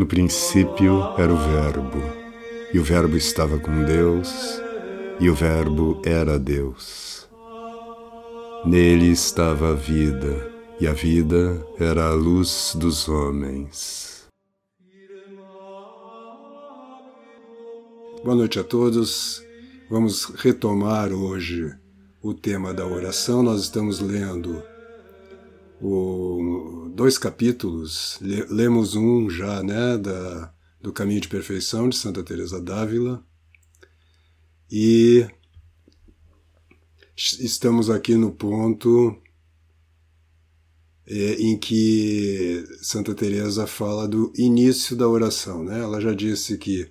No 0.00 0.06
princípio 0.06 1.12
era 1.18 1.30
o 1.30 1.36
Verbo, 1.36 2.02
e 2.72 2.78
o 2.78 2.82
Verbo 2.82 3.18
estava 3.18 3.58
com 3.58 3.84
Deus, 3.84 4.32
e 5.20 5.28
o 5.28 5.34
Verbo 5.34 6.00
era 6.06 6.38
Deus. 6.38 7.28
Nele 8.64 9.10
estava 9.10 9.72
a 9.72 9.74
vida, 9.74 10.50
e 10.80 10.86
a 10.86 10.94
vida 10.94 11.62
era 11.78 12.06
a 12.06 12.14
luz 12.14 12.74
dos 12.76 13.10
homens. 13.10 14.26
Boa 18.24 18.36
noite 18.36 18.58
a 18.58 18.64
todos. 18.64 19.42
Vamos 19.90 20.24
retomar 20.36 21.12
hoje 21.12 21.74
o 22.22 22.32
tema 22.32 22.72
da 22.72 22.86
oração. 22.86 23.42
Nós 23.42 23.60
estamos 23.60 24.00
lendo 24.00 24.62
o, 25.80 26.92
dois 26.94 27.16
capítulos, 27.16 28.18
lemos 28.20 28.94
um 28.94 29.30
já, 29.30 29.62
né, 29.62 29.96
da, 29.96 30.52
do 30.80 30.92
Caminho 30.92 31.20
de 31.20 31.28
Perfeição 31.28 31.88
de 31.88 31.96
Santa 31.96 32.22
Teresa 32.22 32.60
d'Ávila. 32.60 33.24
E 34.70 35.26
estamos 37.16 37.90
aqui 37.90 38.14
no 38.14 38.30
ponto 38.32 39.16
é, 41.06 41.34
em 41.34 41.58
que 41.58 42.64
Santa 42.82 43.14
Teresa 43.14 43.66
fala 43.66 44.06
do 44.06 44.32
início 44.36 44.94
da 44.94 45.08
oração, 45.08 45.64
né? 45.64 45.80
Ela 45.80 46.00
já 46.00 46.14
disse 46.14 46.56
que 46.56 46.90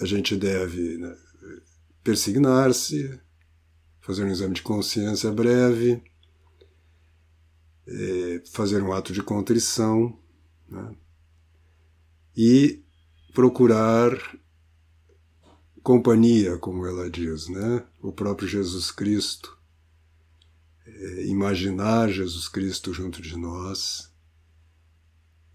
a 0.00 0.04
gente 0.04 0.36
deve 0.36 0.98
né, 0.98 1.16
persignar-se, 2.02 3.20
fazer 4.00 4.24
um 4.24 4.30
exame 4.30 4.54
de 4.54 4.62
consciência 4.62 5.30
breve, 5.30 6.02
é, 7.88 8.42
fazer 8.50 8.82
um 8.82 8.92
ato 8.92 9.12
de 9.12 9.22
contrição 9.22 10.18
né? 10.68 10.94
e 12.36 12.82
procurar 13.32 14.12
companhia, 15.82 16.58
como 16.58 16.84
ela 16.84 17.08
diz, 17.08 17.48
né? 17.48 17.82
o 18.02 18.12
próprio 18.12 18.46
Jesus 18.46 18.90
Cristo, 18.90 19.56
é, 20.86 21.26
imaginar 21.26 22.10
Jesus 22.10 22.46
Cristo 22.46 22.92
junto 22.92 23.22
de 23.22 23.36
nós. 23.36 24.12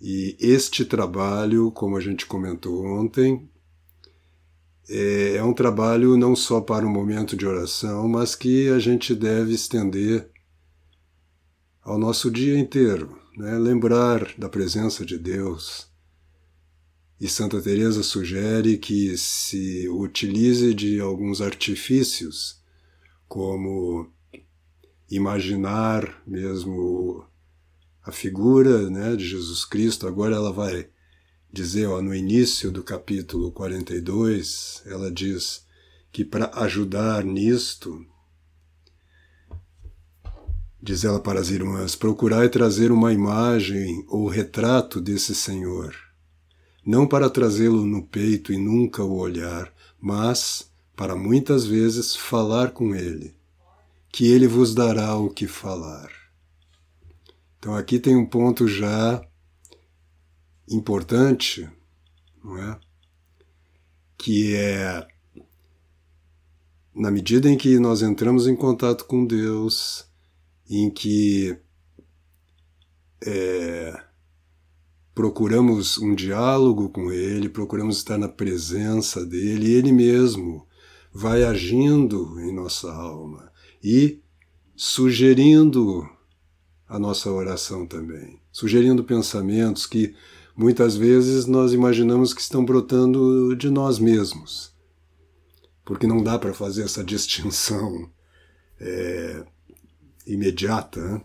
E 0.02 0.36
este 0.39 0.84
trabalho, 0.84 1.72
como 1.72 1.95
a 1.95 2.02
gente 2.02 2.26
comentou 2.26 2.84
ontem, 2.84 3.48
é, 4.89 5.36
é 5.36 5.44
um 5.44 5.54
trabalho 5.54 6.17
não 6.17 6.36
só 6.36 6.59
para 6.59 6.86
o 6.86 6.89
momento 6.89 7.38
de 7.38 7.45
oração, 7.45 8.08
mas 8.09 8.36
que 8.36 8.70
a 8.70 8.80
gente 8.80 9.14
deve 9.14 9.54
estender 9.54 10.33
ao 11.84 11.98
nosso 11.98 12.31
dia 12.31 12.58
inteiro, 12.58 13.20
né? 13.36 13.58
lembrar 13.58 14.34
da 14.38 14.48
presença 14.48 15.06
de 15.06 15.17
Deus. 15.17 15.88
E 17.20 17.28
Santa 17.28 17.62
Teresa 17.62 18.03
sugere 18.03 18.78
que 18.78 19.17
se 19.17 19.88
utilize 19.89 20.73
de 20.73 21.00
alguns 21.00 21.42
artifícios, 21.42 22.61
como 23.28 24.09
imaginar 25.09 26.22
mesmo 26.26 27.26
a 28.02 28.11
figura 28.11 28.89
né, 28.89 29.16
de 29.16 29.28
Jesus 29.28 29.64
Cristo. 29.64 30.08
Agora 30.08 30.36
ela 30.36 30.52
vai 30.52 30.89
dizer, 31.52 31.86
ó, 31.88 32.02
no 32.02 32.16
início 32.16 32.72
do 32.72 32.84
capítulo 32.84 33.52
42, 33.52 34.84
ela 34.86 35.11
diz 35.11 35.66
que 36.11 36.26
para 36.26 36.52
ajudar 36.59 37.23
nisto, 37.23 38.06
Diz 40.86 41.06
ela 41.06 41.17
para 41.17 41.39
as 41.39 41.50
irmãs: 41.50 41.95
procurai 41.95 42.50
trazer 42.50 42.92
uma 42.92 43.14
imagem 43.14 44.03
ou 44.09 44.28
retrato 44.28 45.00
desse 45.00 45.34
Senhor, 45.34 45.95
não 46.86 47.08
para 47.08 47.30
trazê-lo 47.30 47.86
no 47.86 48.05
peito 48.05 48.52
e 48.52 48.58
nunca 48.58 49.02
o 49.02 49.16
olhar, 49.17 49.73
mas 49.98 50.70
para 50.93 51.16
muitas 51.16 51.66
vezes 51.66 52.17
falar 52.17 52.72
com 52.72 52.93
ele, 52.93 53.33
que 54.10 54.30
ele 54.30 54.45
vos 54.45 54.76
dará 54.76 55.16
o 55.16 55.30
que 55.30 55.48
falar. 55.48 56.11
Então 57.58 57.73
aqui 57.73 57.98
tem 57.98 58.17
um 58.17 58.26
ponto 58.26 58.67
já 58.67 59.26
importante, 60.70 61.66
não 62.43 62.58
é? 62.58 62.77
Que 64.17 64.54
é 64.54 65.08
na 66.93 67.10
medida 67.10 67.49
em 67.49 67.58
que 67.58 67.80
nós 67.80 68.02
entramos 68.02 68.48
em 68.48 68.55
contato 68.55 69.05
com 69.05 69.26
Deus, 69.26 70.11
em 70.69 70.89
que 70.89 71.57
é, 73.25 74.03
procuramos 75.13 75.97
um 75.97 76.15
diálogo 76.15 76.89
com 76.89 77.11
Ele, 77.11 77.49
procuramos 77.49 77.97
estar 77.97 78.17
na 78.17 78.27
presença 78.27 79.25
dele, 79.25 79.67
e 79.67 79.73
Ele 79.73 79.91
mesmo 79.91 80.67
vai 81.13 81.43
agindo 81.43 82.39
em 82.39 82.53
nossa 82.53 82.91
alma 82.91 83.51
e 83.83 84.19
sugerindo 84.75 86.09
a 86.87 86.97
nossa 86.97 87.31
oração 87.31 87.85
também, 87.85 88.41
sugerindo 88.51 89.03
pensamentos 89.03 89.85
que 89.85 90.15
muitas 90.55 90.95
vezes 90.95 91.45
nós 91.45 91.73
imaginamos 91.73 92.33
que 92.33 92.41
estão 92.41 92.65
brotando 92.65 93.55
de 93.55 93.69
nós 93.69 93.99
mesmos, 93.99 94.73
porque 95.85 96.07
não 96.07 96.23
dá 96.23 96.39
para 96.39 96.53
fazer 96.53 96.83
essa 96.83 97.03
distinção 97.05 98.09
é, 98.80 99.45
imediata. 100.26 101.02
Né? 101.02 101.22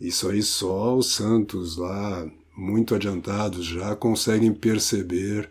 Isso 0.00 0.28
aí 0.28 0.42
só 0.42 0.96
os 0.96 1.14
santos 1.14 1.76
lá, 1.76 2.30
muito 2.56 2.94
adiantados 2.94 3.64
já, 3.66 3.94
conseguem 3.94 4.52
perceber, 4.52 5.50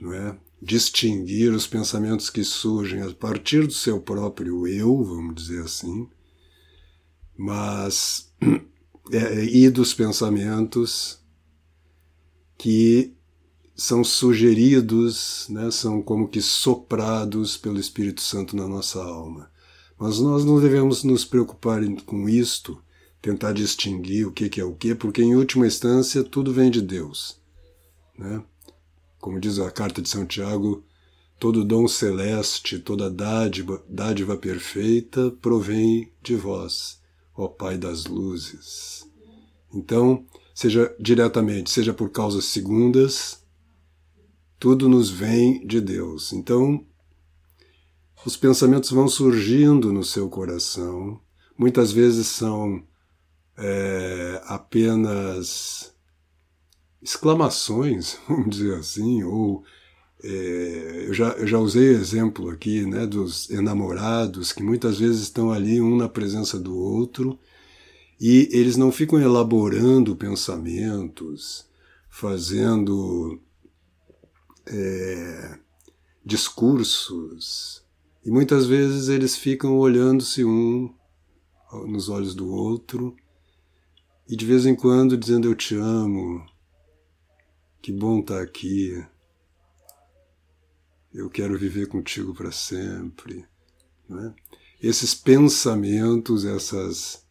não 0.00 0.12
é? 0.12 0.38
distinguir 0.60 1.52
os 1.52 1.66
pensamentos 1.66 2.28
que 2.28 2.42
surgem 2.42 3.02
a 3.02 3.12
partir 3.14 3.66
do 3.66 3.72
seu 3.72 4.00
próprio 4.00 4.66
eu, 4.66 5.04
vamos 5.04 5.36
dizer 5.36 5.62
assim, 5.62 6.08
mas 7.36 8.32
é, 9.12 9.44
e 9.44 9.70
dos 9.70 9.94
pensamentos 9.94 11.20
que 12.56 13.14
são 13.76 14.02
sugeridos, 14.02 15.46
né, 15.48 15.70
são 15.70 16.02
como 16.02 16.26
que 16.26 16.42
soprados 16.42 17.56
pelo 17.56 17.78
Espírito 17.78 18.20
Santo 18.20 18.56
na 18.56 18.66
nossa 18.66 19.00
alma. 19.00 19.48
Mas 19.98 20.20
nós 20.20 20.44
não 20.44 20.60
devemos 20.60 21.02
nos 21.02 21.24
preocupar 21.24 21.80
com 22.06 22.28
isto, 22.28 22.80
tentar 23.20 23.52
distinguir 23.52 24.26
o 24.26 24.32
que 24.32 24.60
é 24.60 24.64
o 24.64 24.74
que, 24.74 24.94
porque 24.94 25.22
em 25.22 25.34
última 25.34 25.66
instância 25.66 26.22
tudo 26.22 26.52
vem 26.52 26.70
de 26.70 26.80
Deus. 26.80 27.40
Né? 28.16 28.42
Como 29.18 29.40
diz 29.40 29.58
a 29.58 29.70
carta 29.70 30.00
de 30.00 30.08
São 30.08 30.24
Tiago, 30.24 30.84
todo 31.38 31.64
dom 31.64 31.88
celeste, 31.88 32.78
toda 32.78 33.10
dádiva, 33.10 33.82
dádiva 33.88 34.36
perfeita 34.36 35.30
provém 35.42 36.12
de 36.22 36.36
vós, 36.36 37.00
ó 37.34 37.48
Pai 37.48 37.76
das 37.76 38.06
luzes. 38.06 39.08
Então, 39.74 40.24
seja 40.54 40.94
diretamente, 40.98 41.70
seja 41.70 41.92
por 41.92 42.10
causas 42.10 42.46
segundas, 42.46 43.42
tudo 44.58 44.88
nos 44.88 45.10
vem 45.10 45.64
de 45.66 45.80
Deus. 45.80 46.32
Então, 46.32 46.84
os 48.24 48.36
pensamentos 48.36 48.90
vão 48.90 49.08
surgindo 49.08 49.92
no 49.92 50.04
seu 50.04 50.28
coração, 50.28 51.20
muitas 51.56 51.92
vezes 51.92 52.26
são 52.26 52.82
é, 53.56 54.42
apenas 54.46 55.92
exclamações, 57.02 58.18
vamos 58.28 58.56
dizer 58.56 58.74
assim, 58.74 59.22
ou 59.22 59.64
é, 60.22 61.04
eu, 61.06 61.14
já, 61.14 61.28
eu 61.30 61.46
já 61.46 61.58
usei 61.58 61.88
exemplo 61.90 62.50
aqui 62.50 62.84
né, 62.84 63.06
dos 63.06 63.48
enamorados 63.50 64.52
que 64.52 64.62
muitas 64.62 64.98
vezes 64.98 65.22
estão 65.22 65.52
ali 65.52 65.80
um 65.80 65.96
na 65.96 66.08
presença 66.08 66.58
do 66.58 66.76
outro 66.76 67.38
e 68.20 68.48
eles 68.50 68.76
não 68.76 68.90
ficam 68.90 69.20
elaborando 69.20 70.16
pensamentos, 70.16 71.66
fazendo 72.10 73.40
é, 74.66 75.58
discursos, 76.24 77.84
e 78.28 78.30
muitas 78.30 78.66
vezes 78.66 79.08
eles 79.08 79.36
ficam 79.36 79.78
olhando-se 79.78 80.44
um 80.44 80.94
nos 81.86 82.10
olhos 82.10 82.34
do 82.34 82.46
outro 82.46 83.16
e 84.28 84.36
de 84.36 84.44
vez 84.44 84.66
em 84.66 84.76
quando 84.76 85.16
dizendo 85.16 85.48
eu 85.48 85.54
te 85.54 85.74
amo, 85.74 86.46
que 87.80 87.90
bom 87.90 88.20
estar 88.20 88.36
tá 88.36 88.42
aqui, 88.42 89.02
eu 91.10 91.30
quero 91.30 91.58
viver 91.58 91.88
contigo 91.88 92.34
para 92.34 92.52
sempre. 92.52 93.46
Né? 94.06 94.34
Esses 94.78 95.14
pensamentos, 95.14 96.44
essas, 96.44 97.26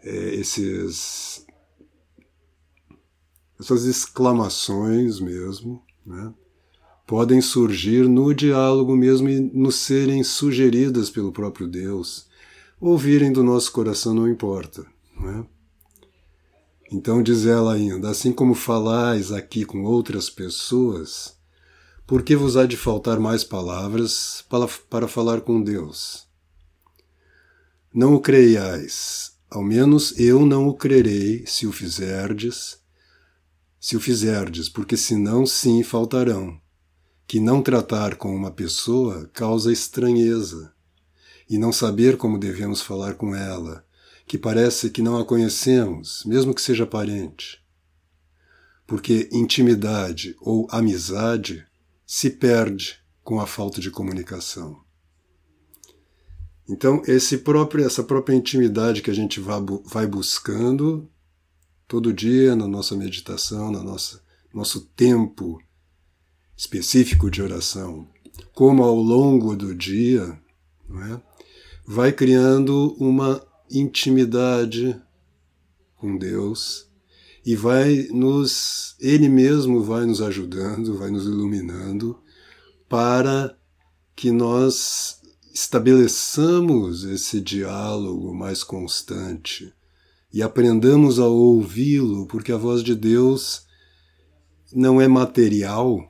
é, 0.00 0.34
esses, 0.36 1.46
essas 3.60 3.84
exclamações 3.84 5.20
mesmo, 5.20 5.84
né? 6.02 6.32
Podem 7.06 7.40
surgir 7.40 8.08
no 8.08 8.34
diálogo 8.34 8.96
mesmo 8.96 9.28
e 9.28 9.40
nos 9.40 9.76
serem 9.76 10.22
sugeridas 10.22 11.10
pelo 11.10 11.32
próprio 11.32 11.66
Deus. 11.66 12.26
Ouvirem 12.80 13.32
do 13.32 13.42
nosso 13.42 13.72
coração 13.72 14.14
não 14.14 14.28
importa. 14.28 14.86
É? 15.22 15.44
Então 16.92 17.22
diz 17.22 17.46
ela 17.46 17.74
ainda: 17.74 18.10
assim 18.10 18.32
como 18.32 18.54
falais 18.54 19.32
aqui 19.32 19.64
com 19.64 19.82
outras 19.84 20.28
pessoas, 20.28 21.36
por 22.06 22.22
que 22.22 22.36
vos 22.36 22.56
há 22.56 22.66
de 22.66 22.76
faltar 22.76 23.18
mais 23.18 23.42
palavras 23.42 24.44
para, 24.48 24.68
para 24.90 25.08
falar 25.08 25.40
com 25.40 25.62
Deus? 25.62 26.26
Não 27.92 28.14
o 28.14 28.20
creiais, 28.20 29.32
ao 29.50 29.62
menos 29.62 30.18
eu 30.18 30.44
não 30.44 30.68
o 30.68 30.74
crerei 30.74 31.44
se 31.46 31.66
o 31.66 31.72
fizerdes, 31.72 32.78
se 33.80 33.96
o 33.96 34.00
fizerdes, 34.00 34.68
porque 34.68 34.96
senão 34.96 35.46
sim 35.46 35.82
faltarão. 35.82 36.60
Que 37.26 37.40
não 37.40 37.62
tratar 37.62 38.16
com 38.16 38.34
uma 38.34 38.50
pessoa 38.50 39.28
causa 39.32 39.72
estranheza, 39.72 40.74
e 41.48 41.58
não 41.58 41.72
saber 41.72 42.16
como 42.16 42.38
devemos 42.38 42.80
falar 42.80 43.14
com 43.14 43.34
ela, 43.34 43.84
que 44.26 44.38
parece 44.38 44.90
que 44.90 45.02
não 45.02 45.18
a 45.18 45.24
conhecemos, 45.24 46.24
mesmo 46.24 46.54
que 46.54 46.62
seja 46.62 46.86
parente. 46.86 47.62
Porque 48.86 49.28
intimidade 49.32 50.34
ou 50.40 50.66
amizade 50.70 51.66
se 52.06 52.30
perde 52.30 52.98
com 53.22 53.40
a 53.40 53.46
falta 53.46 53.80
de 53.80 53.90
comunicação. 53.90 54.82
Então, 56.68 57.02
próprio, 57.44 57.84
essa 57.84 58.02
própria 58.02 58.34
intimidade 58.34 59.02
que 59.02 59.10
a 59.10 59.14
gente 59.14 59.38
vai 59.40 60.06
buscando 60.06 61.08
todo 61.86 62.12
dia 62.12 62.56
na 62.56 62.66
nossa 62.66 62.96
meditação, 62.96 63.70
no 63.70 63.82
nosso 64.52 64.80
tempo 64.96 65.62
específico 66.56 67.30
de 67.30 67.42
oração, 67.42 68.08
como 68.54 68.82
ao 68.82 68.96
longo 68.96 69.56
do 69.56 69.74
dia, 69.74 70.38
é? 70.90 71.20
vai 71.86 72.12
criando 72.12 72.94
uma 72.98 73.44
intimidade 73.70 75.00
com 75.96 76.16
Deus 76.16 76.88
e 77.44 77.54
vai 77.54 78.08
nos, 78.10 78.96
Ele 79.00 79.28
mesmo 79.28 79.82
vai 79.82 80.06
nos 80.06 80.22
ajudando, 80.22 80.96
vai 80.96 81.10
nos 81.10 81.24
iluminando 81.24 82.18
para 82.88 83.56
que 84.16 84.30
nós 84.30 85.20
estabeleçamos 85.52 87.04
esse 87.04 87.40
diálogo 87.40 88.34
mais 88.34 88.62
constante 88.62 89.72
e 90.32 90.42
aprendamos 90.42 91.20
a 91.20 91.26
ouvi-lo, 91.26 92.26
porque 92.26 92.50
a 92.50 92.56
voz 92.56 92.82
de 92.82 92.94
Deus 92.94 93.64
não 94.72 95.00
é 95.00 95.06
material, 95.06 96.08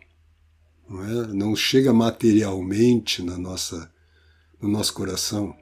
não, 0.88 1.04
é? 1.04 1.26
não 1.28 1.56
chega 1.56 1.92
materialmente 1.92 3.22
na 3.22 3.38
nossa, 3.38 3.90
no 4.60 4.68
nosso 4.68 4.92
coração, 4.94 5.54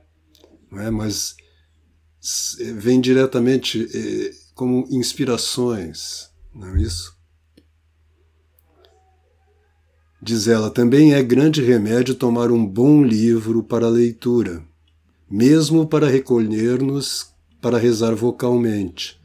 não 0.71 0.81
é? 0.81 0.91
mas 0.91 1.37
vem 2.77 3.01
diretamente 3.01 3.89
eh, 3.95 4.33
como 4.55 4.87
inspirações, 4.91 6.31
não 6.55 6.77
é 6.77 6.83
isso? 6.83 7.17
Diz 10.21 10.47
ela, 10.47 10.71
também 10.71 11.15
é 11.15 11.23
grande 11.23 11.61
remédio 11.61 12.15
tomar 12.15 12.53
um 12.53 12.65
bom 12.65 13.03
livro 13.03 13.65
para 13.65 13.89
leitura, 13.89 14.65
mesmo 15.29 15.87
para 15.87 16.07
recolher-nos 16.07 17.33
para 17.61 17.79
rezar 17.79 18.15
vocalmente, 18.15 19.21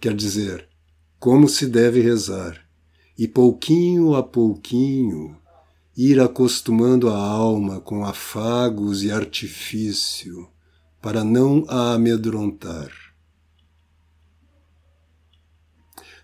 quer 0.00 0.14
dizer, 0.14 0.68
como 1.20 1.48
se 1.48 1.66
deve 1.66 2.00
rezar, 2.00 2.63
e 3.16 3.28
pouquinho 3.28 4.14
a 4.14 4.22
pouquinho 4.22 5.36
ir 5.96 6.18
acostumando 6.20 7.08
a 7.08 7.16
alma 7.16 7.80
com 7.80 8.04
afagos 8.04 9.04
e 9.04 9.12
artifício, 9.12 10.48
para 11.00 11.22
não 11.22 11.64
a 11.68 11.92
amedrontar. 11.92 12.90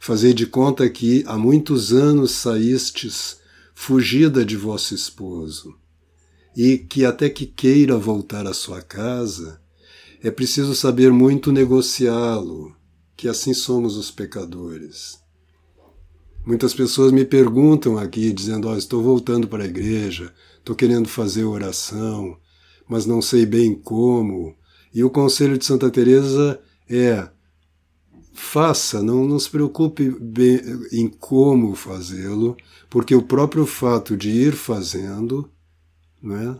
Fazei 0.01 0.33
de 0.33 0.47
conta 0.47 0.89
que 0.89 1.23
há 1.27 1.37
muitos 1.37 1.93
anos 1.93 2.33
saístes 2.33 3.39
fugida 3.75 4.45
de 4.45 4.57
vosso 4.57 4.95
esposo, 4.95 5.79
e 6.57 6.79
que 6.79 7.05
até 7.05 7.31
que 7.31 7.47
queira 7.47 7.97
voltar 7.97 8.47
à 8.47 8.53
sua 8.53 8.83
casa, 8.83 9.61
é 10.23 10.31
preciso 10.31 10.75
saber 10.75 11.13
muito 11.13 11.53
negociá-lo, 11.53 12.75
que 13.17 13.29
assim 13.29 13.55
somos 13.55 13.97
os 13.97 14.11
pecadores. 14.11 15.21
Muitas 16.45 16.73
pessoas 16.73 17.13
me 17.13 17.25
perguntam 17.25 17.99
aqui, 17.99 18.33
dizendo: 18.33 18.69
oh, 18.69 18.77
estou 18.77 19.03
voltando 19.03 19.47
para 19.47 19.65
a 19.65 19.67
igreja, 19.67 20.33
estou 20.59 20.75
querendo 20.75 21.09
fazer 21.09 21.45
oração, 21.45 22.39
mas 22.89 23.05
não 23.05 23.21
sei 23.21 23.45
bem 23.45 23.75
como, 23.75 24.57
e 24.93 25.05
o 25.05 25.11
conselho 25.11 25.59
de 25.59 25.65
Santa 25.65 25.91
Teresa 25.91 26.61
é: 26.89 27.29
faça, 28.33 29.03
não, 29.03 29.27
não 29.27 29.39
se 29.39 29.51
preocupe 29.51 30.11
bem 30.11 30.61
em 30.93 31.09
como 31.09 31.75
fazê-lo, 31.75 32.57
porque 32.89 33.15
o 33.15 33.23
próprio 33.23 33.67
fato 33.67 34.17
de 34.17 34.31
ir 34.31 34.53
fazendo, 34.53 35.51
né, 36.23 36.59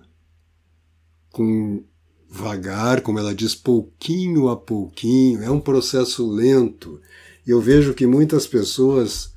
com 1.33 1.83
vagar, 2.29 3.01
como 3.01 3.19
ela 3.19 3.35
diz, 3.35 3.55
pouquinho 3.55 4.49
a 4.49 4.57
pouquinho, 4.57 5.43
é 5.43 5.51
um 5.51 5.59
processo 5.59 6.31
lento. 6.31 7.01
E 7.47 7.51
eu 7.51 7.61
vejo 7.61 7.95
que 7.95 8.07
muitas 8.07 8.47
pessoas 8.47 9.33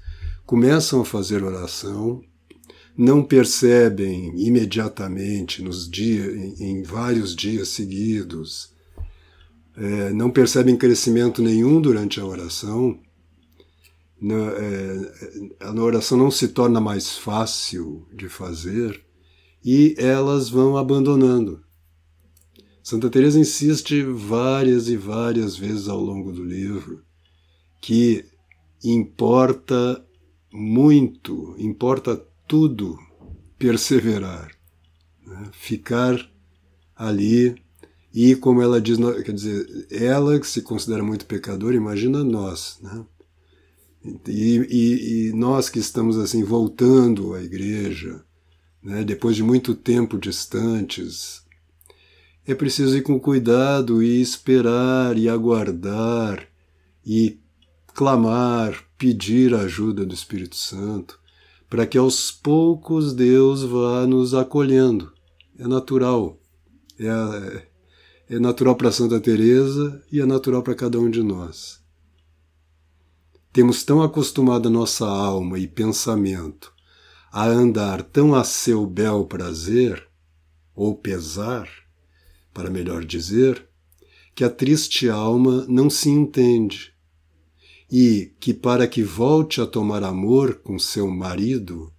começam 0.54 1.02
a 1.02 1.06
fazer 1.06 1.44
oração, 1.44 2.24
não 2.96 3.24
percebem 3.24 4.40
imediatamente 4.40 5.64
nos 5.64 5.90
dias, 5.90 6.28
em, 6.32 6.64
em 6.64 6.84
vários 6.84 7.36
dias 7.36 7.70
seguidos, 7.70 8.72
é, 9.76 10.14
não 10.14 10.30
percebem 10.30 10.78
crescimento 10.78 11.42
nenhum 11.42 11.82
durante 11.82 12.20
a 12.20 12.26
oração, 12.28 13.00
na, 14.22 14.36
é, 14.36 15.58
a 15.60 15.74
oração 15.74 16.20
não 16.20 16.30
se 16.30 16.50
torna 16.50 16.80
mais 16.80 17.18
fácil 17.18 18.08
de 18.14 18.30
fazer 18.30 19.04
e 19.66 19.96
elas 19.98 20.50
vão 20.50 20.78
abandonando. 20.78 21.64
Santa 22.84 23.10
Teresa 23.10 23.40
insiste 23.40 24.04
várias 24.04 24.88
e 24.88 24.98
várias 24.98 25.58
vezes 25.58 25.88
ao 25.90 26.00
longo 26.00 26.32
do 26.32 26.44
livro 26.44 27.02
que 27.82 28.24
importa 28.84 30.00
muito, 30.54 31.56
importa 31.58 32.16
tudo 32.48 32.96
perseverar, 33.58 34.52
né? 35.26 35.50
ficar 35.52 36.16
ali 36.96 37.56
e 38.14 38.36
como 38.36 38.62
ela 38.62 38.80
diz, 38.80 39.00
quer 39.26 39.34
dizer, 39.34 39.88
ela 39.90 40.40
que 40.40 40.46
se 40.46 40.62
considera 40.62 41.04
muito 41.04 41.26
pecadora, 41.26 41.76
imagina 41.76 42.24
nós, 42.24 42.78
né? 42.84 43.04
E, 44.28 44.58
e, 44.70 45.30
e 45.30 45.34
nós 45.34 45.70
que 45.70 45.80
estamos 45.80 46.18
assim 46.20 46.44
voltando 46.44 47.34
à 47.34 47.42
igreja, 47.42 48.24
né? 48.84 49.04
depois 49.04 49.36
de 49.36 49.42
muito 49.42 49.74
tempo 49.74 50.20
distantes, 50.20 51.42
é 52.46 52.54
preciso 52.54 52.98
ir 52.98 53.02
com 53.02 53.20
cuidado 53.20 54.04
e 54.04 54.22
esperar 54.22 55.18
e 55.18 55.30
aguardar 55.30 56.46
e 57.06 57.40
clamar, 57.94 58.84
pedir 58.98 59.54
a 59.54 59.62
ajuda 59.62 60.06
do 60.06 60.14
Espírito 60.14 60.56
Santo, 60.56 61.20
para 61.70 61.86
que 61.86 61.98
aos 61.98 62.32
poucos 62.32 63.14
Deus 63.14 63.64
vá 63.64 64.06
nos 64.08 64.34
acolhendo. 64.34 65.12
É 65.58 65.68
natural. 65.68 66.40
É, 67.00 67.68
é 68.36 68.40
natural 68.40 68.76
para 68.76 68.92
Santa 68.92 69.20
Teresa 69.20 70.04
e 70.12 70.20
é 70.20 70.26
natural 70.26 70.64
para 70.64 70.76
cada 70.76 71.00
um 71.00 71.10
de 71.10 71.22
nós. 71.22 71.82
Temos 73.52 73.84
tão 73.84 74.02
acostumado 74.02 74.68
a 74.68 74.72
nossa 74.72 75.08
alma 75.08 75.60
e 75.60 75.68
pensamento 75.68 76.74
a 77.32 77.48
andar 77.48 78.04
tão 78.04 78.36
a 78.36 78.44
seu 78.44 78.86
bel 78.86 79.26
prazer, 79.26 80.08
ou 80.76 80.96
pesar, 80.96 81.68
para 82.54 82.70
melhor 82.70 83.04
dizer, 83.04 83.68
que 84.36 84.44
a 84.44 84.50
triste 84.50 85.10
alma 85.10 85.66
não 85.68 85.90
se 85.90 86.10
entende 86.10 86.93
e 87.92 88.34
que, 88.40 88.54
para 88.54 88.88
que 88.88 89.04
volte 89.04 89.62
a 89.62 89.66
tomar 89.66 90.04
amor 90.04 90.56
com 90.56 90.80
seu 90.80 91.10
marido 91.10 91.92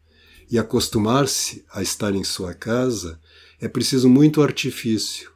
e 0.51 0.59
acostumar-se 0.59 1.65
a 1.73 1.83
estar 1.83 2.15
em 2.15 2.25
sua 2.25 2.55
casa, 2.55 3.21
é 3.61 3.69
preciso 3.69 4.09
muito 4.09 4.43
artifício, 4.43 5.33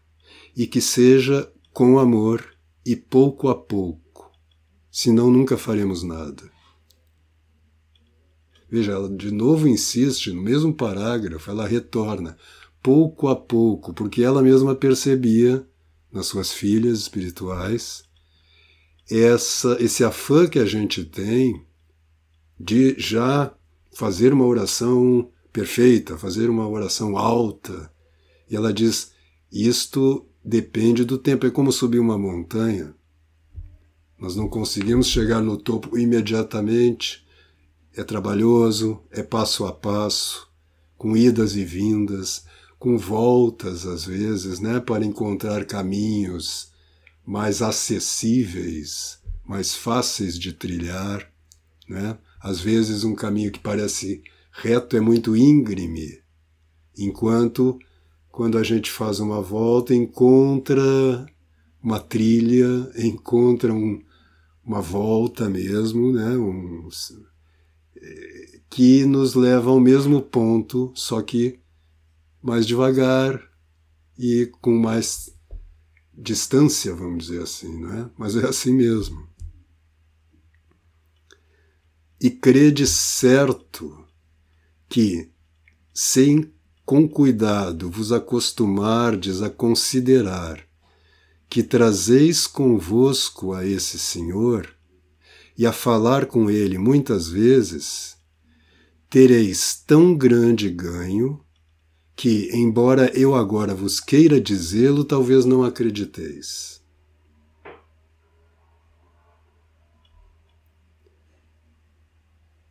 e 0.56 0.66
que 0.66 0.80
seja 0.80 1.50
com 1.72 1.98
amor 1.98 2.44
e 2.84 2.96
pouco 2.96 3.48
a 3.48 3.54
pouco, 3.54 4.30
senão 4.90 5.30
nunca 5.30 5.56
faremos 5.56 6.02
nada. 6.02 6.50
Veja, 8.70 8.92
ela 8.92 9.08
de 9.08 9.30
novo 9.30 9.66
insiste 9.66 10.30
no 10.32 10.42
mesmo 10.42 10.74
parágrafo, 10.74 11.50
ela 11.50 11.66
retorna 11.66 12.36
pouco 12.82 13.28
a 13.28 13.36
pouco, 13.36 13.94
porque 13.94 14.22
ela 14.22 14.42
mesma 14.42 14.74
percebia 14.74 15.66
nas 16.12 16.26
suas 16.26 16.52
filhas 16.52 16.98
espirituais 16.98 18.07
essa, 19.10 19.76
esse 19.80 20.04
afã 20.04 20.46
que 20.46 20.58
a 20.58 20.66
gente 20.66 21.04
tem 21.04 21.64
de 22.58 22.94
já 22.98 23.52
fazer 23.92 24.32
uma 24.32 24.44
oração 24.44 25.30
perfeita, 25.52 26.18
fazer 26.18 26.50
uma 26.50 26.68
oração 26.68 27.16
alta. 27.16 27.90
E 28.50 28.56
ela 28.56 28.72
diz: 28.72 29.12
isto 29.50 30.26
depende 30.44 31.04
do 31.04 31.16
tempo. 31.16 31.46
É 31.46 31.50
como 31.50 31.72
subir 31.72 31.98
uma 31.98 32.18
montanha. 32.18 32.94
Nós 34.18 34.34
não 34.34 34.48
conseguimos 34.48 35.06
chegar 35.06 35.40
no 35.40 35.56
topo 35.56 35.96
imediatamente. 35.96 37.26
É 37.94 38.04
trabalhoso, 38.04 39.00
é 39.10 39.22
passo 39.22 39.66
a 39.66 39.72
passo, 39.72 40.48
com 40.96 41.16
idas 41.16 41.56
e 41.56 41.64
vindas, 41.64 42.44
com 42.78 42.96
voltas 42.96 43.86
às 43.86 44.04
vezes, 44.04 44.60
né, 44.60 44.78
para 44.78 45.04
encontrar 45.04 45.64
caminhos 45.64 46.70
mais 47.28 47.60
acessíveis, 47.60 49.20
mais 49.46 49.74
fáceis 49.74 50.38
de 50.38 50.50
trilhar, 50.50 51.30
né? 51.86 52.16
Às 52.40 52.58
vezes 52.58 53.04
um 53.04 53.14
caminho 53.14 53.52
que 53.52 53.58
parece 53.58 54.22
reto 54.50 54.96
é 54.96 55.00
muito 55.00 55.36
íngreme, 55.36 56.22
enquanto 56.96 57.78
quando 58.30 58.56
a 58.56 58.62
gente 58.62 58.90
faz 58.90 59.20
uma 59.20 59.42
volta 59.42 59.94
encontra 59.94 60.80
uma 61.82 62.00
trilha, 62.00 62.90
encontra 62.96 63.74
um, 63.74 64.02
uma 64.64 64.80
volta 64.80 65.50
mesmo, 65.50 66.10
né? 66.10 66.30
Um, 66.34 66.88
que 68.70 69.04
nos 69.04 69.34
leva 69.34 69.68
ao 69.68 69.78
mesmo 69.78 70.22
ponto, 70.22 70.90
só 70.94 71.20
que 71.20 71.60
mais 72.42 72.66
devagar 72.66 73.38
e 74.18 74.50
com 74.62 74.78
mais 74.78 75.36
distância, 76.20 76.92
vamos 76.94 77.26
dizer 77.26 77.42
assim, 77.42 77.80
não 77.80 77.92
é? 77.92 78.10
Mas 78.18 78.34
é 78.36 78.44
assim 78.46 78.72
mesmo. 78.72 79.28
E 82.20 82.28
crede 82.28 82.86
certo 82.86 84.04
que, 84.88 85.30
sem 85.94 86.52
com 86.84 87.08
cuidado 87.08 87.88
vos 87.88 88.10
acostumardes 88.10 89.42
a 89.42 89.48
considerar 89.48 90.66
que 91.48 91.62
trazeis 91.62 92.46
convosco 92.46 93.52
a 93.52 93.64
esse 93.64 93.98
Senhor 93.98 94.68
e 95.56 95.64
a 95.66 95.72
falar 95.72 96.26
com 96.26 96.50
ele 96.50 96.78
muitas 96.78 97.28
vezes, 97.28 98.16
tereis 99.08 99.82
tão 99.86 100.16
grande 100.16 100.68
ganho 100.68 101.40
que, 102.18 102.50
embora 102.52 103.16
eu 103.16 103.32
agora 103.32 103.72
vos 103.72 104.00
queira 104.00 104.40
dizê-lo, 104.40 105.04
talvez 105.04 105.44
não 105.44 105.62
acrediteis. 105.62 106.82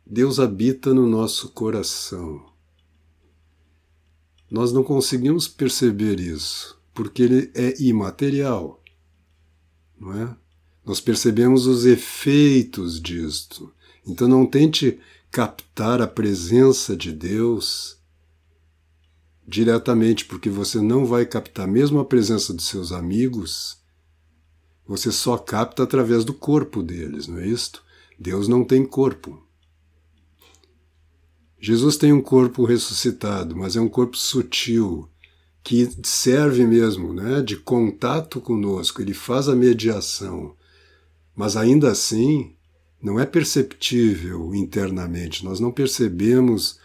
Deus 0.04 0.38
habita 0.38 0.92
no 0.92 1.06
nosso 1.06 1.48
coração. 1.48 2.44
Nós 4.50 4.70
não 4.70 4.84
conseguimos 4.84 5.48
perceber 5.48 6.20
isso 6.20 6.78
porque 6.92 7.22
ele 7.22 7.50
é 7.54 7.80
imaterial, 7.82 8.82
não 9.98 10.12
é? 10.12 10.36
Nós 10.84 11.00
percebemos 11.00 11.66
os 11.66 11.86
efeitos 11.86 13.00
disto. 13.00 13.72
Então 14.06 14.28
não 14.28 14.44
tente 14.44 15.00
captar 15.30 16.02
a 16.02 16.06
presença 16.06 16.94
de 16.94 17.12
Deus 17.12 17.97
diretamente, 19.48 20.26
porque 20.26 20.50
você 20.50 20.78
não 20.78 21.06
vai 21.06 21.24
captar 21.24 21.66
mesmo 21.66 21.98
a 21.98 22.04
presença 22.04 22.52
dos 22.52 22.66
seus 22.66 22.92
amigos. 22.92 23.78
Você 24.86 25.10
só 25.10 25.38
capta 25.38 25.82
através 25.82 26.22
do 26.22 26.34
corpo 26.34 26.82
deles, 26.82 27.26
não 27.26 27.38
é 27.38 27.46
isto? 27.46 27.82
Deus 28.18 28.46
não 28.46 28.62
tem 28.62 28.84
corpo. 28.84 29.42
Jesus 31.58 31.96
tem 31.96 32.12
um 32.12 32.20
corpo 32.20 32.64
ressuscitado, 32.64 33.56
mas 33.56 33.74
é 33.74 33.80
um 33.80 33.88
corpo 33.88 34.18
sutil, 34.18 35.08
que 35.64 35.90
serve 36.02 36.64
mesmo 36.66 37.12
né, 37.12 37.40
de 37.40 37.56
contato 37.56 38.40
conosco, 38.40 39.00
ele 39.00 39.14
faz 39.14 39.48
a 39.48 39.56
mediação, 39.56 40.54
mas 41.34 41.56
ainda 41.56 41.90
assim 41.90 42.54
não 43.02 43.18
é 43.18 43.26
perceptível 43.26 44.54
internamente, 44.54 45.44
nós 45.44 45.58
não 45.58 45.72
percebemos 45.72 46.78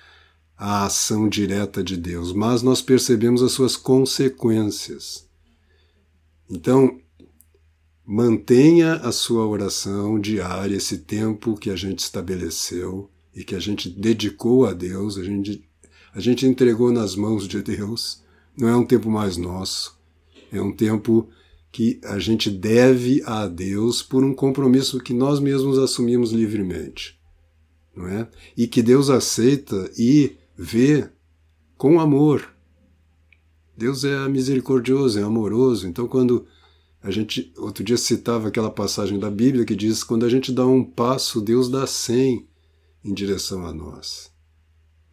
a 0.58 0.86
ação 0.86 1.28
direta 1.28 1.84
de 1.84 1.98
Deus, 1.98 2.32
mas 2.32 2.62
nós 2.62 2.82
percebemos 2.82 3.42
as 3.42 3.52
suas 3.52 3.76
consequências. 3.76 5.28
Então, 6.50 7.00
mantenha 8.06 8.96
a 8.96 9.12
sua 9.12 9.48
oração 9.48 10.20
diária, 10.20 10.76
esse 10.76 11.00
tempo 11.00 11.58
que 11.58 11.70
a 11.70 11.76
gente 11.76 12.00
estabeleceu 12.00 13.10
e 13.36 13.44
que 13.44 13.56
a 13.56 13.60
gente 13.60 13.90
dedicou 13.90 14.66
a 14.66 14.74
Deus, 14.74 15.18
a 15.18 15.24
gente, 15.24 15.68
a 16.14 16.20
gente 16.20 16.46
entregou 16.46 16.92
nas 16.92 17.16
mãos 17.16 17.48
de 17.48 17.62
Deus 17.62 18.24
não 18.56 18.70
é 18.70 18.76
um 18.76 18.86
tempo 18.86 19.10
mais 19.10 19.36
nosso, 19.36 19.98
é 20.52 20.62
um 20.62 20.72
tempo 20.72 21.28
que 21.72 22.00
a 22.04 22.20
gente 22.20 22.52
deve 22.52 23.24
a 23.26 23.48
Deus 23.48 24.04
por 24.04 24.24
um 24.24 24.34
compromisso 24.34 25.00
que 25.00 25.14
nós 25.14 25.40
mesmos 25.40 25.80
assumimos 25.80 26.32
livremente, 26.32 27.20
não 27.96 28.08
é? 28.08 28.28
E 28.56 28.68
que 28.68 28.84
Deus 28.84 29.10
aceita 29.10 29.92
e 29.98 30.36
vê 30.56 31.10
com 31.78 32.00
amor. 32.00 32.54
Deus 33.76 34.04
é 34.04 34.28
misericordioso, 34.28 35.20
é 35.20 35.24
amoroso. 35.24 35.88
Então, 35.88 36.08
quando 36.08 36.46
a 37.02 37.12
gente 37.12 37.52
outro 37.58 37.84
dia 37.84 37.98
citava 37.98 38.48
aquela 38.48 38.70
passagem 38.70 39.20
da 39.20 39.30
Bíblia 39.30 39.66
que 39.66 39.76
diz: 39.76 40.04
quando 40.04 40.26
a 40.26 40.30
gente 40.30 40.52
dá 40.52 40.66
um 40.66 40.84
passo, 40.84 41.42
Deus 41.42 41.70
dá 41.70 41.88
cem 41.88 42.48
em 43.04 43.14
direção 43.14 43.66
a 43.66 43.74
nós. 43.74 44.32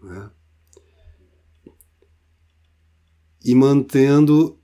Não 0.00 0.14
é? 0.14 0.30
e 3.44 3.54
mantendo 3.54 4.59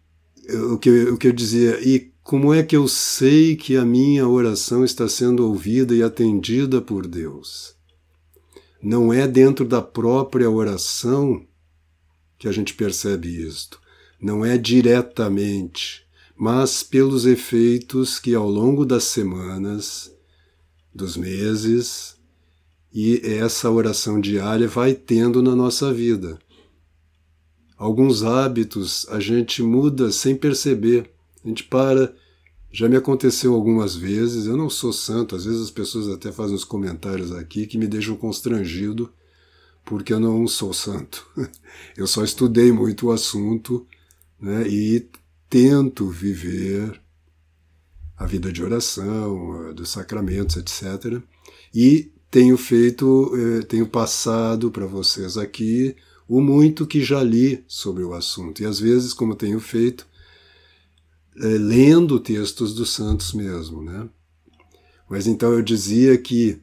o 0.72 0.78
que, 0.78 0.90
o 1.04 1.16
que 1.16 1.28
eu 1.28 1.32
dizia, 1.32 1.80
e 1.80 2.12
como 2.22 2.52
é 2.52 2.62
que 2.62 2.76
eu 2.76 2.86
sei 2.86 3.56
que 3.56 3.76
a 3.76 3.84
minha 3.84 4.28
oração 4.28 4.84
está 4.84 5.08
sendo 5.08 5.46
ouvida 5.46 5.94
e 5.94 6.02
atendida 6.02 6.80
por 6.80 7.06
Deus? 7.06 7.75
Não 8.88 9.12
é 9.12 9.26
dentro 9.26 9.66
da 9.66 9.82
própria 9.82 10.48
oração 10.48 11.44
que 12.38 12.46
a 12.46 12.52
gente 12.52 12.72
percebe 12.72 13.44
isto, 13.44 13.80
não 14.22 14.44
é 14.44 14.56
diretamente, 14.56 16.06
mas 16.36 16.84
pelos 16.84 17.26
efeitos 17.26 18.20
que 18.20 18.32
ao 18.32 18.48
longo 18.48 18.86
das 18.86 19.02
semanas, 19.02 20.14
dos 20.94 21.16
meses, 21.16 22.14
e 22.94 23.20
essa 23.24 23.68
oração 23.68 24.20
diária 24.20 24.68
vai 24.68 24.94
tendo 24.94 25.42
na 25.42 25.56
nossa 25.56 25.92
vida. 25.92 26.38
Alguns 27.76 28.22
hábitos 28.22 29.04
a 29.08 29.18
gente 29.18 29.64
muda 29.64 30.12
sem 30.12 30.36
perceber. 30.36 31.10
A 31.44 31.48
gente 31.48 31.64
para. 31.64 32.14
Já 32.76 32.90
me 32.90 32.96
aconteceu 32.96 33.54
algumas 33.54 33.96
vezes, 33.96 34.44
eu 34.44 34.54
não 34.54 34.68
sou 34.68 34.92
santo, 34.92 35.34
às 35.34 35.46
vezes 35.46 35.62
as 35.62 35.70
pessoas 35.70 36.10
até 36.10 36.30
fazem 36.30 36.54
uns 36.54 36.62
comentários 36.62 37.32
aqui 37.32 37.66
que 37.66 37.78
me 37.78 37.86
deixam 37.86 38.14
constrangido, 38.16 39.10
porque 39.82 40.12
eu 40.12 40.20
não 40.20 40.46
sou 40.46 40.74
santo. 40.74 41.26
Eu 41.96 42.06
só 42.06 42.22
estudei 42.22 42.70
muito 42.70 43.06
o 43.06 43.12
assunto 43.12 43.86
né, 44.38 44.68
e 44.68 45.08
tento 45.48 46.10
viver 46.10 47.00
a 48.14 48.26
vida 48.26 48.52
de 48.52 48.62
oração, 48.62 49.72
dos 49.72 49.88
sacramentos, 49.88 50.58
etc. 50.58 51.22
E 51.74 52.12
tenho 52.30 52.58
feito, 52.58 53.32
eh, 53.34 53.62
tenho 53.62 53.86
passado 53.86 54.70
para 54.70 54.84
vocês 54.84 55.38
aqui 55.38 55.96
o 56.28 56.42
muito 56.42 56.86
que 56.86 57.02
já 57.02 57.22
li 57.22 57.64
sobre 57.66 58.02
o 58.02 58.12
assunto. 58.12 58.62
E 58.62 58.66
às 58.66 58.78
vezes, 58.78 59.14
como 59.14 59.34
tenho 59.34 59.60
feito, 59.60 60.06
é, 61.38 61.46
lendo 61.46 62.18
textos 62.20 62.74
dos 62.74 62.90
santos 62.90 63.32
mesmo, 63.32 63.82
né? 63.82 64.08
Mas 65.08 65.26
então 65.26 65.52
eu 65.52 65.62
dizia 65.62 66.16
que 66.18 66.60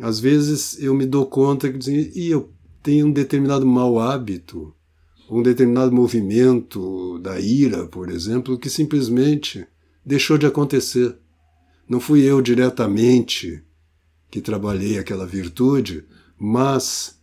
às 0.00 0.20
vezes 0.20 0.80
eu 0.80 0.94
me 0.94 1.06
dou 1.06 1.26
conta 1.26 1.72
que 1.72 1.90
e 2.14 2.30
eu 2.30 2.52
tenho 2.82 3.06
um 3.06 3.12
determinado 3.12 3.66
mau 3.66 3.98
hábito, 3.98 4.74
um 5.30 5.42
determinado 5.42 5.92
movimento 5.92 7.18
da 7.18 7.40
ira, 7.40 7.86
por 7.86 8.10
exemplo, 8.10 8.58
que 8.58 8.70
simplesmente 8.70 9.66
deixou 10.04 10.38
de 10.38 10.46
acontecer. 10.46 11.16
Não 11.88 12.00
fui 12.00 12.22
eu 12.22 12.40
diretamente 12.40 13.62
que 14.30 14.40
trabalhei 14.40 14.98
aquela 14.98 15.26
virtude, 15.26 16.04
mas 16.38 17.20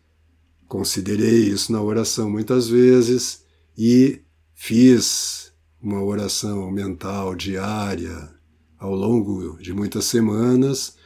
Considerei 0.70 1.48
isso 1.48 1.72
na 1.72 1.82
oração 1.82 2.30
muitas 2.30 2.70
vezes 2.70 3.44
e 3.76 4.22
fiz 4.54 5.49
uma 5.82 6.04
oração 6.04 6.70
mental 6.72 7.36
diária 7.36 8.30
ao 8.78 8.94
longo 8.94 9.58
de 9.58 9.74
muitas 9.74 10.06
semanas 10.06 10.98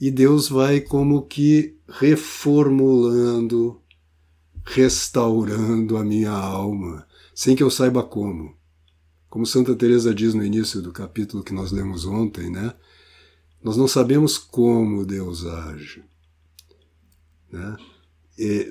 e 0.00 0.10
Deus 0.10 0.48
vai 0.48 0.80
como 0.80 1.26
que 1.26 1.76
reformulando, 1.88 3.80
restaurando 4.64 5.96
a 5.96 6.04
minha 6.04 6.32
alma, 6.32 7.06
sem 7.34 7.54
que 7.54 7.62
eu 7.62 7.70
saiba 7.70 8.02
como. 8.02 8.54
Como 9.28 9.44
Santa 9.44 9.76
Teresa 9.76 10.14
diz 10.14 10.32
no 10.32 10.44
início 10.44 10.80
do 10.80 10.90
capítulo 10.90 11.44
que 11.44 11.52
nós 11.52 11.70
lemos 11.70 12.04
ontem, 12.06 12.50
né? 12.50 12.72
Nós 13.62 13.76
não 13.76 13.86
sabemos 13.86 14.38
como 14.38 15.04
Deus 15.04 15.44
age, 15.44 16.02
né? 17.52 17.76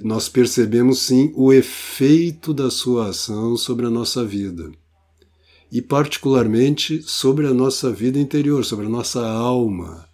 nós 0.02 0.28
percebemos 0.28 1.00
sim 1.00 1.32
o 1.36 1.54
efeito 1.54 2.56
da 2.56 2.72
sua 2.72 3.10
ação 3.10 3.56
sobre 3.56 3.86
a 3.86 3.90
nossa 3.90 4.26
vida. 4.26 4.72
E, 5.72 5.82
particularmente, 5.82 7.02
sobre 7.04 7.46
a 7.48 7.54
nossa 7.54 7.92
vida 7.92 8.20
interior, 8.20 8.66
sobre 8.66 8.88
a 8.88 8.90
nossa 8.90 9.28
alma. 9.28 10.08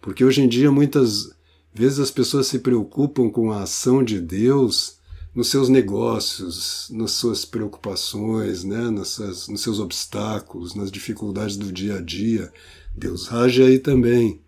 Porque 0.00 0.24
hoje 0.24 0.42
em 0.42 0.48
dia, 0.48 0.70
muitas 0.70 1.30
vezes, 1.72 1.98
as 1.98 2.10
pessoas 2.10 2.46
se 2.46 2.58
preocupam 2.60 3.28
com 3.28 3.52
a 3.52 3.62
ação 3.62 4.02
de 4.02 4.20
Deus 4.20 4.96
nos 5.34 5.48
seus 5.48 5.68
negócios, 5.68 6.88
nas 6.90 7.10
suas 7.10 7.44
preocupações, 7.44 8.62
né, 8.62 8.88
nas 8.90 9.18
nos 9.48 9.60
seus 9.60 9.80
obstáculos, 9.80 10.74
nas 10.74 10.90
dificuldades 10.90 11.56
do 11.56 11.72
dia 11.72 11.96
a 11.96 12.00
dia. 12.00 12.52
Deus 12.94 13.32
age 13.32 13.62
aí 13.62 13.78
também. 13.78 14.40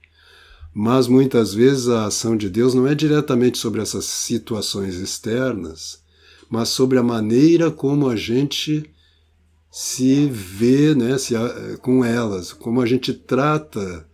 Mas 0.72 1.08
muitas 1.08 1.54
vezes 1.54 1.88
a 1.88 2.06
ação 2.06 2.36
de 2.36 2.48
Deus 2.48 2.74
não 2.74 2.86
é 2.86 2.94
diretamente 2.94 3.58
sobre 3.58 3.80
essas 3.80 4.04
situações 4.04 4.94
externas, 4.96 6.00
mas 6.48 6.68
sobre 6.68 6.98
a 6.98 7.02
maneira 7.02 7.70
como 7.70 8.08
a 8.08 8.14
gente 8.14 8.88
se 9.70 10.26
vê 10.26 10.94
né, 10.94 11.18
se, 11.18 11.34
com 11.82 12.04
elas, 12.04 12.52
como 12.52 12.80
a 12.80 12.86
gente 12.86 13.12
trata 13.12 14.08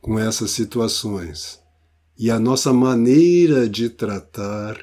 com 0.00 0.18
essas 0.18 0.50
situações. 0.50 1.60
E 2.18 2.30
a 2.30 2.38
nossa 2.38 2.72
maneira 2.72 3.68
de 3.68 3.88
tratar 3.88 4.78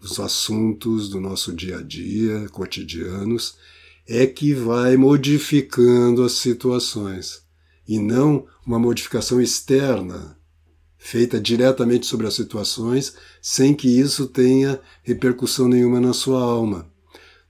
os 0.00 0.20
assuntos 0.20 1.08
do 1.08 1.20
nosso 1.20 1.52
dia 1.52 1.78
a 1.78 1.82
dia, 1.82 2.48
cotidianos, 2.50 3.56
é 4.06 4.26
que 4.26 4.54
vai 4.54 4.96
modificando 4.96 6.22
as 6.22 6.32
situações, 6.32 7.42
e 7.88 7.98
não 7.98 8.46
uma 8.64 8.78
modificação 8.78 9.40
externa, 9.40 10.38
feita 10.96 11.40
diretamente 11.40 12.06
sobre 12.06 12.26
as 12.26 12.34
situações, 12.34 13.14
sem 13.42 13.74
que 13.74 13.88
isso 13.88 14.26
tenha 14.26 14.80
repercussão 15.02 15.68
nenhuma 15.68 16.00
na 16.00 16.12
sua 16.12 16.40
alma. 16.40 16.90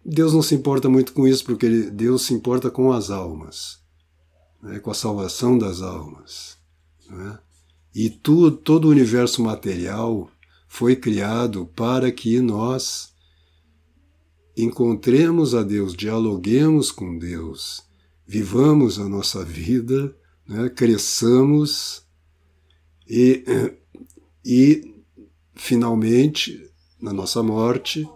Deus 0.09 0.33
não 0.33 0.41
se 0.41 0.55
importa 0.55 0.89
muito 0.89 1.13
com 1.13 1.27
isso, 1.27 1.45
porque 1.45 1.69
Deus 1.91 2.23
se 2.23 2.33
importa 2.33 2.71
com 2.71 2.93
as 2.93 3.11
almas, 3.11 3.81
né, 4.63 4.79
com 4.79 4.93
a 4.93 4.95
salvação 4.95 5.59
das 5.59 5.83
almas. 5.83 6.57
Né? 7.11 7.37
E 7.93 8.09
tu, 8.09 8.53
todo 8.53 8.85
o 8.85 8.91
universo 8.91 9.43
material 9.43 10.31
foi 10.69 10.95
criado 10.95 11.67
para 11.75 12.13
que 12.13 12.41
nós 12.41 13.13
encontremos 14.57 15.57
a 15.57 15.65
Deus, 15.65 15.93
dialoguemos 15.93 16.93
com 16.93 17.19
Deus, 17.19 17.83
vivamos 18.25 19.01
a 19.01 19.09
nossa 19.09 19.45
vida, 19.45 20.17
né, 20.47 20.69
cresçamos 20.69 22.05
e, 23.09 23.45
e, 24.47 25.03
finalmente, 25.57 26.71
na 27.01 27.13
nossa 27.13 27.43
morte, 27.43 28.09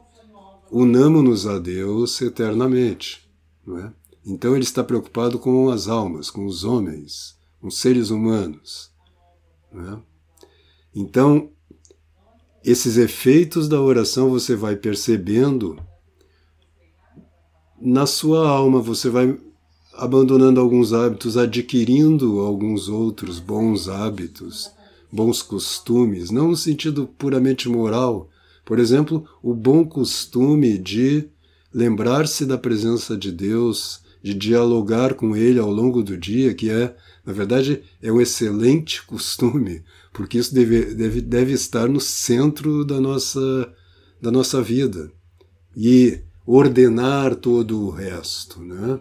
unamos-nos 0.70 1.46
a 1.46 1.58
Deus 1.58 2.20
eternamente. 2.20 3.28
É? 3.68 3.90
Então 4.26 4.54
ele 4.54 4.64
está 4.64 4.82
preocupado 4.82 5.38
com 5.38 5.70
as 5.70 5.88
almas, 5.88 6.30
com 6.30 6.46
os 6.46 6.64
homens, 6.64 7.36
com 7.60 7.68
os 7.68 7.78
seres 7.78 8.10
humanos. 8.10 8.90
É? 9.72 9.98
Então, 10.94 11.50
esses 12.64 12.96
efeitos 12.96 13.68
da 13.68 13.80
oração 13.80 14.30
você 14.30 14.54
vai 14.54 14.76
percebendo 14.76 15.80
na 17.80 18.04
sua 18.04 18.48
alma, 18.48 18.80
você 18.80 19.08
vai 19.08 19.38
abandonando 19.94 20.60
alguns 20.60 20.92
hábitos, 20.92 21.36
adquirindo 21.36 22.40
alguns 22.40 22.88
outros 22.88 23.38
bons 23.38 23.88
hábitos, 23.88 24.70
bons 25.10 25.42
costumes, 25.42 26.30
não 26.30 26.48
no 26.48 26.56
sentido 26.56 27.06
puramente 27.06 27.68
moral. 27.68 28.28
Por 28.70 28.78
exemplo, 28.78 29.28
o 29.42 29.52
bom 29.52 29.84
costume 29.84 30.78
de 30.78 31.28
lembrar-se 31.74 32.46
da 32.46 32.56
presença 32.56 33.16
de 33.16 33.32
Deus, 33.32 34.00
de 34.22 34.32
dialogar 34.32 35.14
com 35.14 35.34
Ele 35.34 35.58
ao 35.58 35.72
longo 35.72 36.04
do 36.04 36.16
dia, 36.16 36.54
que 36.54 36.70
é, 36.70 36.94
na 37.26 37.32
verdade, 37.32 37.82
é 38.00 38.12
um 38.12 38.20
excelente 38.20 39.02
costume, 39.10 39.82
porque 40.12 40.38
isso 40.38 40.54
deve, 40.54 40.94
deve, 40.94 41.20
deve 41.20 41.52
estar 41.52 41.88
no 41.88 41.98
centro 41.98 42.84
da 42.84 43.00
nossa, 43.00 43.74
da 44.22 44.30
nossa 44.30 44.62
vida 44.62 45.10
e 45.76 46.20
ordenar 46.46 47.34
todo 47.34 47.76
o 47.76 47.90
resto. 47.90 48.60
Né? 48.60 49.00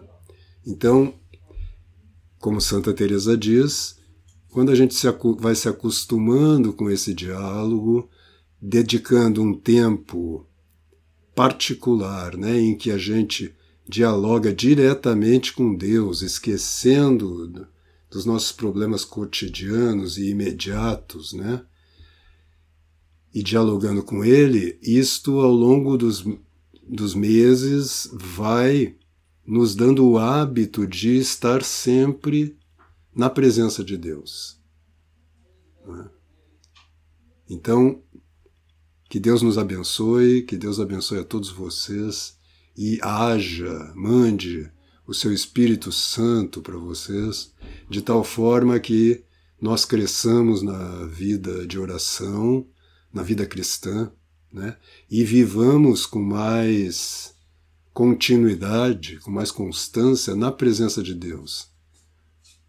Então, 0.66 1.14
como 2.40 2.60
Santa 2.60 2.92
Teresa 2.92 3.36
diz, 3.36 3.94
quando 4.48 4.72
a 4.72 4.74
gente 4.74 4.96
se, 4.96 5.06
vai 5.38 5.54
se 5.54 5.68
acostumando 5.68 6.72
com 6.72 6.90
esse 6.90 7.14
diálogo, 7.14 8.10
dedicando 8.60 9.42
um 9.42 9.54
tempo 9.54 10.46
particular, 11.34 12.36
né, 12.36 12.58
em 12.58 12.76
que 12.76 12.90
a 12.90 12.98
gente 12.98 13.54
dialoga 13.88 14.52
diretamente 14.52 15.52
com 15.52 15.74
Deus, 15.74 16.22
esquecendo 16.22 17.66
dos 18.10 18.24
nossos 18.24 18.52
problemas 18.52 19.04
cotidianos 19.04 20.18
e 20.18 20.30
imediatos, 20.30 21.32
né? 21.32 21.64
E 23.32 23.42
dialogando 23.42 24.02
com 24.02 24.24
Ele, 24.24 24.78
isto 24.82 25.38
ao 25.38 25.52
longo 25.52 25.96
dos, 25.96 26.24
dos 26.82 27.14
meses 27.14 28.08
vai 28.12 28.96
nos 29.46 29.74
dando 29.74 30.06
o 30.06 30.18
hábito 30.18 30.86
de 30.86 31.16
estar 31.16 31.62
sempre 31.62 32.56
na 33.14 33.30
presença 33.30 33.84
de 33.84 33.96
Deus. 33.96 34.60
Né? 35.86 36.10
Então, 37.48 38.02
que 39.10 39.18
Deus 39.18 39.42
nos 39.42 39.58
abençoe, 39.58 40.42
que 40.42 40.56
Deus 40.56 40.78
abençoe 40.78 41.18
a 41.18 41.24
todos 41.24 41.50
vocês 41.50 42.38
e 42.78 42.96
haja, 43.02 43.92
mande 43.96 44.70
o 45.04 45.12
seu 45.12 45.32
Espírito 45.32 45.90
Santo 45.90 46.62
para 46.62 46.76
vocês, 46.76 47.52
de 47.88 48.02
tal 48.02 48.22
forma 48.22 48.78
que 48.78 49.24
nós 49.60 49.84
cresçamos 49.84 50.62
na 50.62 51.06
vida 51.06 51.66
de 51.66 51.76
oração, 51.76 52.64
na 53.12 53.24
vida 53.24 53.44
cristã, 53.44 54.12
né? 54.52 54.76
e 55.10 55.24
vivamos 55.24 56.06
com 56.06 56.22
mais 56.22 57.34
continuidade, 57.92 59.18
com 59.18 59.32
mais 59.32 59.50
constância 59.50 60.36
na 60.36 60.52
presença 60.52 61.02
de 61.02 61.16
Deus. 61.16 61.68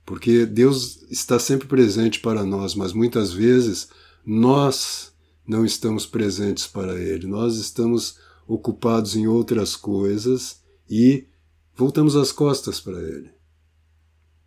Porque 0.03 0.47
Deus 0.47 1.03
está 1.11 1.37
sempre 1.37 1.67
presente 1.67 2.19
para 2.19 2.43
nós, 2.43 2.73
mas 2.73 2.93
muitas 2.93 3.31
vezes 3.31 3.89
nós 4.25 5.10
não 5.47 5.65
estamos 5.65 6.05
presentes 6.05 6.67
para 6.67 6.99
Ele, 6.99 7.27
nós 7.27 7.55
estamos 7.57 8.17
ocupados 8.47 9.15
em 9.15 9.27
outras 9.27 9.75
coisas 9.75 10.61
e 10.89 11.27
voltamos 11.75 12.15
as 12.15 12.31
costas 12.31 12.79
para 12.79 12.99
Ele. 12.99 13.31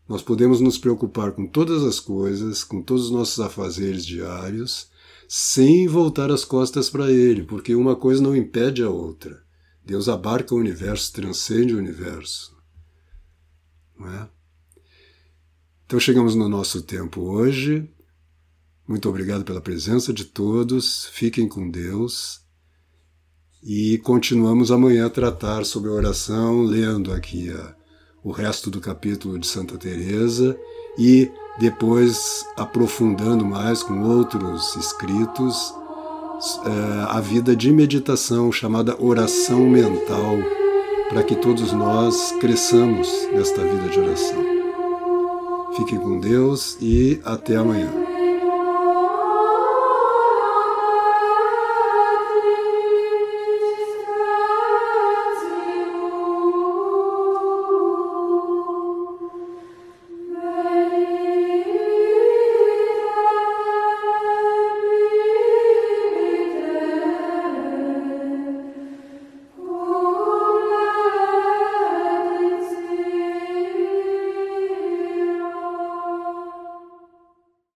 Nós 0.09 0.23
podemos 0.23 0.61
nos 0.61 0.77
preocupar 0.77 1.33
com 1.33 1.47
todas 1.47 1.83
as 1.83 1.99
coisas, 1.99 2.63
com 2.63 2.83
todos 2.83 3.07
os 3.07 3.11
nossos 3.11 3.41
afazeres 3.41 4.05
diários, 4.05 4.91
sem 5.27 5.89
voltar 5.89 6.31
as 6.31 6.45
costas 6.45 6.91
para 6.91 7.11
Ele, 7.11 7.43
porque 7.43 7.75
uma 7.75 7.97
coisa 7.97 8.23
não 8.23 8.37
impede 8.37 8.83
a 8.83 8.91
outra. 8.91 9.43
Deus 9.85 10.09
abarca 10.09 10.55
o 10.55 10.59
universo, 10.59 11.13
transcende 11.13 11.75
o 11.75 11.79
universo. 11.79 12.57
Não 13.99 14.09
é? 14.09 14.29
Então 15.87 16.01
chegamos 16.01 16.35
no 16.35 16.49
nosso 16.49 16.83
tempo 16.83 17.23
hoje. 17.23 17.89
Muito 18.87 19.09
obrigado 19.09 19.45
pela 19.45 19.61
presença 19.61 20.13
de 20.13 20.25
todos. 20.25 21.07
Fiquem 21.13 21.49
com 21.49 21.71
Deus 21.71 22.41
e 23.63 23.97
continuamos 23.99 24.71
amanhã 24.71 25.07
a 25.07 25.11
tratar 25.11 25.65
sobre 25.65 25.89
a 25.89 25.95
oração, 25.95 26.63
lendo 26.63 27.11
aqui 27.13 27.51
a, 27.51 27.75
o 28.23 28.31
resto 28.31 28.71
do 28.71 28.81
capítulo 28.81 29.39
de 29.39 29.47
Santa 29.47 29.79
Teresa 29.79 30.59
e 30.99 31.31
depois 31.59 32.45
aprofundando 32.57 33.45
mais 33.45 33.83
com 33.83 34.03
outros 34.03 34.77
escritos 34.77 35.75
é, 36.67 37.17
a 37.17 37.21
vida 37.21 37.57
de 37.57 37.73
meditação 37.73 38.53
chamada 38.53 39.03
oração 39.03 39.67
mental, 39.67 40.37
para 41.09 41.23
que 41.23 41.37
todos 41.37 41.73
nós 41.73 42.33
cresçamos 42.33 43.09
nesta 43.33 43.63
vida 43.63 43.89
de 43.89 43.99
oração. 43.99 44.45
Fiquem 45.75 45.99
com 45.99 46.21
Deus 46.21 46.77
e 46.83 47.19
até 47.25 47.57
amanhã. 47.57 48.04